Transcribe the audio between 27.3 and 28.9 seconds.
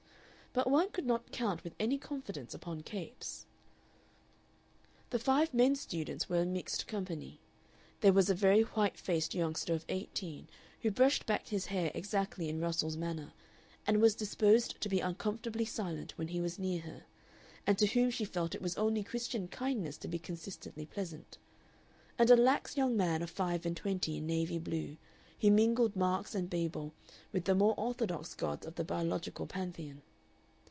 with the more orthodox gods of the